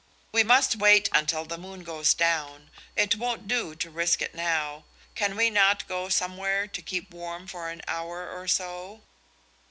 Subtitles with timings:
[0.31, 2.71] "We must wait until the moon goes down.
[2.95, 4.85] It won't do to risk it now.
[5.13, 9.01] Can we not go somewhere to keep warm for an hour or so?"